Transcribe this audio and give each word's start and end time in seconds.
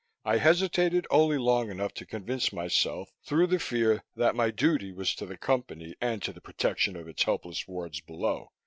I 0.25 0.37
hesitated 0.37 1.05
only 1.11 1.37
long 1.37 1.69
enough 1.69 1.93
to 1.93 2.07
convince 2.07 2.51
myself, 2.51 3.11
through 3.23 3.45
the 3.45 3.59
fear, 3.59 4.03
that 4.15 4.33
my 4.35 4.49
duty 4.49 4.91
was 4.91 5.13
to 5.13 5.27
the 5.27 5.37
Company 5.37 5.95
and 6.01 6.23
to 6.23 6.33
the 6.33 6.41
protection 6.41 6.95
of 6.95 7.07
its 7.07 7.21
helpless 7.21 7.67
wards 7.67 8.01
below. 8.01 8.51